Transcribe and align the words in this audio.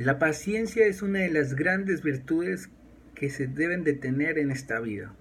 La 0.00 0.18
paciencia 0.18 0.86
es 0.86 1.02
una 1.02 1.18
de 1.18 1.28
las 1.28 1.54
grandes 1.54 2.02
virtudes 2.02 2.70
que 3.14 3.28
se 3.28 3.46
deben 3.46 3.84
de 3.84 3.92
tener 3.92 4.38
en 4.38 4.50
esta 4.50 4.80
vida. 4.80 5.14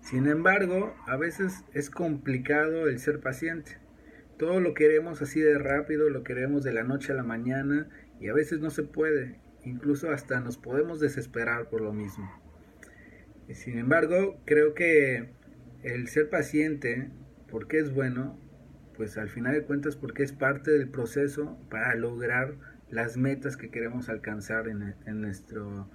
Sin 0.00 0.28
embargo, 0.28 0.96
a 1.06 1.18
veces 1.18 1.62
es 1.74 1.90
complicado 1.90 2.88
el 2.88 2.98
ser 3.00 3.20
paciente. 3.20 3.76
Todo 4.38 4.60
lo 4.60 4.72
queremos 4.72 5.20
así 5.20 5.40
de 5.40 5.58
rápido, 5.58 6.08
lo 6.08 6.24
queremos 6.24 6.64
de 6.64 6.72
la 6.72 6.84
noche 6.84 7.12
a 7.12 7.16
la 7.16 7.22
mañana 7.22 7.86
y 8.18 8.28
a 8.28 8.32
veces 8.32 8.60
no 8.60 8.70
se 8.70 8.82
puede. 8.82 9.38
Incluso 9.62 10.10
hasta 10.10 10.40
nos 10.40 10.56
podemos 10.56 10.98
desesperar 10.98 11.68
por 11.68 11.82
lo 11.82 11.92
mismo. 11.92 12.32
Sin 13.50 13.76
embargo, 13.76 14.40
creo 14.46 14.72
que 14.72 15.28
el 15.82 16.08
ser 16.08 16.30
paciente, 16.30 17.10
porque 17.50 17.80
es 17.80 17.92
bueno, 17.92 18.40
pues 18.96 19.18
al 19.18 19.28
final 19.28 19.52
de 19.52 19.64
cuentas 19.64 19.96
porque 19.96 20.22
es 20.22 20.32
parte 20.32 20.70
del 20.70 20.88
proceso 20.88 21.58
para 21.68 21.94
lograr 21.94 22.54
las 22.92 23.16
metas 23.16 23.56
que 23.56 23.70
queremos 23.70 24.10
alcanzar 24.10 24.68
en, 24.68 24.94
nuestro, 25.20 25.88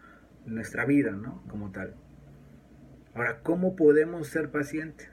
nuestra 0.48 0.84
vida, 0.84 1.12
¿no? 1.12 1.44
Como 1.48 1.72
tal. 1.72 1.96
Ahora, 3.14 3.42
¿cómo 3.44 3.76
podemos 3.76 4.28
ser 4.28 4.50
pacientes? 4.50 5.08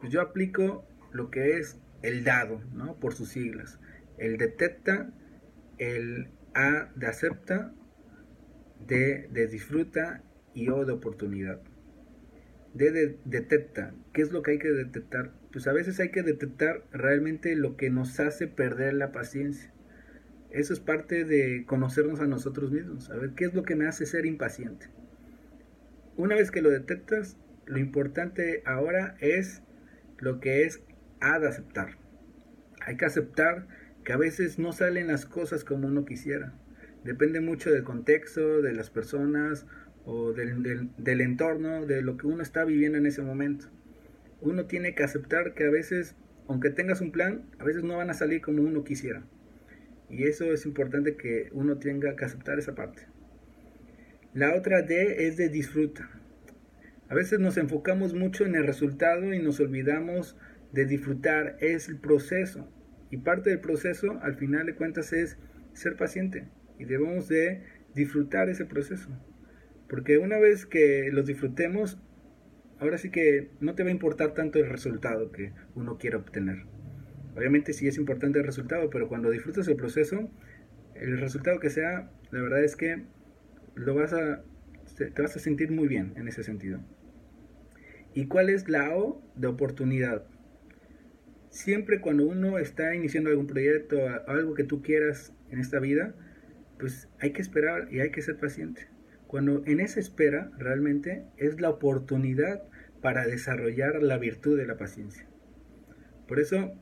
Pues 0.00 0.12
yo 0.12 0.20
aplico 0.20 0.84
lo 1.12 1.30
que 1.30 1.58
es 1.58 1.78
el 2.02 2.24
dado, 2.24 2.60
¿no? 2.74 2.98
Por 2.98 3.14
sus 3.14 3.28
siglas. 3.28 3.78
El 4.18 4.36
detecta, 4.36 5.12
el 5.78 6.28
A 6.54 6.90
de 6.96 7.06
acepta, 7.06 7.72
D 8.84 9.28
de 9.30 9.46
disfruta 9.46 10.24
y 10.54 10.70
O 10.70 10.84
de 10.84 10.92
oportunidad. 10.92 11.60
D 12.74 12.90
de 12.90 13.16
detecta. 13.24 13.94
¿Qué 14.12 14.22
es 14.22 14.32
lo 14.32 14.42
que 14.42 14.52
hay 14.52 14.58
que 14.58 14.72
detectar? 14.72 15.30
Pues 15.52 15.68
a 15.68 15.72
veces 15.72 16.00
hay 16.00 16.10
que 16.10 16.24
detectar 16.24 16.82
realmente 16.90 17.54
lo 17.54 17.76
que 17.76 17.90
nos 17.90 18.18
hace 18.18 18.48
perder 18.48 18.94
la 18.94 19.12
paciencia. 19.12 19.72
Eso 20.50 20.72
es 20.72 20.80
parte 20.80 21.24
de 21.24 21.64
conocernos 21.66 22.20
a 22.20 22.26
nosotros 22.26 22.70
mismos, 22.70 23.10
a 23.10 23.16
ver 23.16 23.32
qué 23.34 23.44
es 23.44 23.54
lo 23.54 23.64
que 23.64 23.76
me 23.76 23.86
hace 23.86 24.06
ser 24.06 24.24
impaciente. 24.24 24.86
Una 26.16 26.34
vez 26.34 26.50
que 26.50 26.62
lo 26.62 26.70
detectas, 26.70 27.36
lo 27.66 27.78
importante 27.78 28.62
ahora 28.64 29.16
es 29.20 29.62
lo 30.18 30.40
que 30.40 30.64
es 30.64 30.80
ha 31.20 31.38
de 31.38 31.48
aceptar. 31.48 31.98
Hay 32.80 32.96
que 32.96 33.04
aceptar 33.04 33.68
que 34.04 34.12
a 34.14 34.16
veces 34.16 34.58
no 34.58 34.72
salen 34.72 35.08
las 35.08 35.26
cosas 35.26 35.64
como 35.64 35.86
uno 35.86 36.04
quisiera. 36.04 36.54
Depende 37.04 37.40
mucho 37.40 37.70
del 37.70 37.84
contexto, 37.84 38.62
de 38.62 38.72
las 38.72 38.88
personas 38.90 39.66
o 40.04 40.32
del 40.32 41.20
entorno, 41.20 41.84
de 41.84 42.00
lo 42.00 42.16
que 42.16 42.26
uno 42.26 42.42
está 42.42 42.64
viviendo 42.64 42.96
en 42.96 43.06
ese 43.06 43.20
momento. 43.20 43.66
Uno 44.40 44.64
tiene 44.64 44.94
que 44.94 45.02
aceptar 45.02 45.52
que 45.52 45.66
a 45.66 45.70
veces, 45.70 46.16
aunque 46.48 46.70
tengas 46.70 47.02
un 47.02 47.12
plan, 47.12 47.42
a 47.58 47.64
veces 47.64 47.82
no 47.84 47.98
van 47.98 48.08
a 48.08 48.14
salir 48.14 48.40
como 48.40 48.62
uno 48.62 48.84
quisiera. 48.84 49.22
Y 50.10 50.24
eso 50.24 50.52
es 50.52 50.64
importante 50.66 51.16
que 51.16 51.48
uno 51.52 51.78
tenga 51.78 52.16
que 52.16 52.24
aceptar 52.24 52.58
esa 52.58 52.74
parte. 52.74 53.02
La 54.34 54.54
otra 54.54 54.82
D 54.82 55.26
es 55.26 55.36
de 55.36 55.48
disfruta. 55.48 56.10
A 57.08 57.14
veces 57.14 57.40
nos 57.40 57.56
enfocamos 57.56 58.14
mucho 58.14 58.44
en 58.44 58.54
el 58.54 58.66
resultado 58.66 59.32
y 59.32 59.42
nos 59.42 59.60
olvidamos 59.60 60.36
de 60.72 60.84
disfrutar. 60.84 61.56
Es 61.60 61.88
el 61.88 61.98
proceso. 61.98 62.70
Y 63.10 63.18
parte 63.18 63.50
del 63.50 63.60
proceso, 63.60 64.18
al 64.22 64.36
final 64.36 64.66
de 64.66 64.74
cuentas, 64.74 65.12
es 65.12 65.38
ser 65.72 65.96
paciente. 65.96 66.48
Y 66.78 66.84
debemos 66.84 67.28
de 67.28 67.62
disfrutar 67.94 68.48
ese 68.48 68.66
proceso. 68.66 69.08
Porque 69.88 70.18
una 70.18 70.38
vez 70.38 70.66
que 70.66 71.10
lo 71.10 71.22
disfrutemos, 71.22 71.98
ahora 72.78 72.98
sí 72.98 73.10
que 73.10 73.50
no 73.60 73.74
te 73.74 73.82
va 73.82 73.88
a 73.88 73.92
importar 73.92 74.34
tanto 74.34 74.58
el 74.58 74.68
resultado 74.68 75.32
que 75.32 75.52
uno 75.74 75.96
quiere 75.96 76.16
obtener. 76.16 76.66
Obviamente 77.38 77.72
sí 77.72 77.86
es 77.86 77.96
importante 77.98 78.40
el 78.40 78.44
resultado, 78.44 78.90
pero 78.90 79.06
cuando 79.06 79.30
disfrutas 79.30 79.68
el 79.68 79.76
proceso, 79.76 80.28
el 80.96 81.20
resultado 81.20 81.60
que 81.60 81.70
sea, 81.70 82.10
la 82.32 82.42
verdad 82.42 82.64
es 82.64 82.74
que 82.74 83.04
lo 83.76 83.94
vas 83.94 84.12
a, 84.12 84.42
te 84.96 85.22
vas 85.22 85.36
a 85.36 85.38
sentir 85.38 85.70
muy 85.70 85.86
bien 85.86 86.14
en 86.16 86.26
ese 86.26 86.42
sentido. 86.42 86.80
¿Y 88.12 88.26
cuál 88.26 88.50
es 88.50 88.68
la 88.68 88.96
O 88.96 89.22
de 89.36 89.46
oportunidad? 89.46 90.26
Siempre 91.50 92.00
cuando 92.00 92.26
uno 92.26 92.58
está 92.58 92.96
iniciando 92.96 93.30
algún 93.30 93.46
proyecto, 93.46 93.98
algo 94.26 94.54
que 94.54 94.64
tú 94.64 94.82
quieras 94.82 95.32
en 95.48 95.60
esta 95.60 95.78
vida, 95.78 96.16
pues 96.80 97.08
hay 97.20 97.30
que 97.30 97.40
esperar 97.40 97.86
y 97.92 98.00
hay 98.00 98.10
que 98.10 98.20
ser 98.20 98.36
paciente. 98.36 98.88
Cuando 99.28 99.62
en 99.64 99.78
esa 99.78 100.00
espera 100.00 100.50
realmente 100.58 101.24
es 101.36 101.60
la 101.60 101.70
oportunidad 101.70 102.64
para 103.00 103.28
desarrollar 103.28 104.02
la 104.02 104.18
virtud 104.18 104.58
de 104.58 104.66
la 104.66 104.76
paciencia. 104.76 105.28
Por 106.26 106.40
eso 106.40 106.74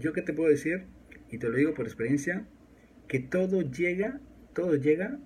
yo 0.00 0.12
qué 0.12 0.22
te 0.22 0.32
puedo 0.32 0.50
decir, 0.50 0.86
y 1.30 1.38
te 1.38 1.48
lo 1.48 1.56
digo 1.56 1.74
por 1.74 1.86
experiencia, 1.86 2.46
que 3.06 3.20
todo 3.20 3.62
llega, 3.62 4.20
todo 4.54 4.74
llega 4.74 5.18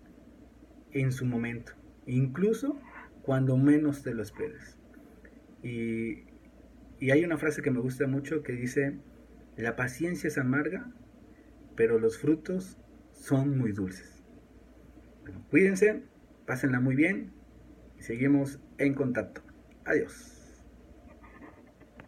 en 0.92 1.12
su 1.12 1.24
momento, 1.24 1.72
incluso 2.06 2.78
cuando 3.22 3.56
menos 3.56 4.02
te 4.02 4.12
lo 4.14 4.22
esperes. 4.22 4.78
Y, 5.62 6.24
y 7.00 7.10
hay 7.10 7.24
una 7.24 7.38
frase 7.38 7.62
que 7.62 7.70
me 7.70 7.80
gusta 7.80 8.06
mucho 8.06 8.42
que 8.42 8.52
dice, 8.52 8.98
la 9.56 9.76
paciencia 9.76 10.28
es 10.28 10.36
amarga, 10.36 10.92
pero 11.76 11.98
los 11.98 12.18
frutos 12.18 12.78
son 13.12 13.56
muy 13.56 13.72
dulces. 13.72 14.22
cuídense, 15.50 16.02
pásenla 16.46 16.80
muy 16.80 16.96
bien 16.96 17.32
y 17.98 18.02
seguimos 18.02 18.60
en 18.78 18.94
contacto. 18.94 19.42
Adiós. 19.84 20.43